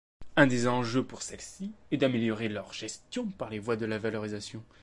Un 0.35 0.47
des 0.47 0.65
enjeux 0.67 1.03
pour 1.05 1.21
celles-ci 1.21 1.73
est 1.91 1.97
d'améliorer 1.97 2.49
leur 2.49 2.73
gestion 2.73 3.27
par 3.29 3.51
des 3.51 3.59
voies 3.59 3.75
de 3.77 3.85
valorisation. 3.85 4.63